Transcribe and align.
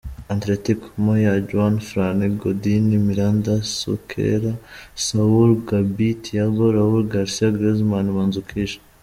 Atlético: 0.29 0.87
Moyà; 1.03 1.33
Juanfran, 1.47 2.19
Godín, 2.39 2.85
Miranda, 3.05 3.61
Siqueira; 3.61 4.53
Saúl, 4.95 5.51
Gabi, 5.69 6.15
Tiago, 6.23 6.65
Raúl 6.73 7.03
García; 7.15 7.51
Griezmann, 7.55 8.07
Mandžukić. 8.15 8.71